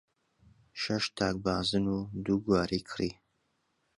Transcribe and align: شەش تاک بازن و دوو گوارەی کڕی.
شەش 0.83 1.05
تاک 1.17 1.35
بازن 1.45 1.85
و 1.95 1.99
دوو 2.25 2.43
گوارەی 2.45 2.83
کڕی. 2.89 3.11